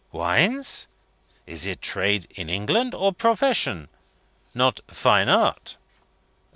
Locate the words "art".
5.29-5.77